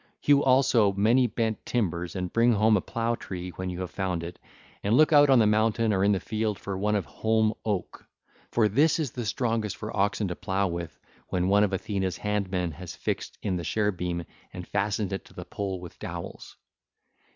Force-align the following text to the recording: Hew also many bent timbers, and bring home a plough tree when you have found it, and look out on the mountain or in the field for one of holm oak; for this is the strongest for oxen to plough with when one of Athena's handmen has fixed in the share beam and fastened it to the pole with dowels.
Hew 0.21 0.43
also 0.43 0.93
many 0.93 1.27
bent 1.27 1.63
timbers, 1.63 2.15
and 2.15 2.33
bring 2.33 2.53
home 2.53 2.75
a 2.75 2.81
plough 2.81 3.13
tree 3.13 3.51
when 3.51 3.69
you 3.69 3.81
have 3.81 3.91
found 3.91 4.23
it, 4.23 4.39
and 4.83 4.97
look 4.97 5.13
out 5.13 5.29
on 5.29 5.37
the 5.37 5.45
mountain 5.45 5.93
or 5.93 6.03
in 6.03 6.11
the 6.11 6.19
field 6.19 6.57
for 6.57 6.75
one 6.75 6.95
of 6.95 7.05
holm 7.05 7.53
oak; 7.65 8.07
for 8.49 8.67
this 8.67 8.97
is 8.97 9.11
the 9.11 9.27
strongest 9.27 9.77
for 9.77 9.95
oxen 9.95 10.27
to 10.29 10.35
plough 10.35 10.67
with 10.69 10.99
when 11.27 11.49
one 11.49 11.63
of 11.63 11.71
Athena's 11.71 12.17
handmen 12.17 12.71
has 12.71 12.95
fixed 12.95 13.37
in 13.43 13.57
the 13.57 13.63
share 13.63 13.91
beam 13.91 14.23
and 14.51 14.67
fastened 14.67 15.13
it 15.13 15.23
to 15.25 15.35
the 15.35 15.45
pole 15.45 15.79
with 15.79 15.99
dowels. 15.99 16.55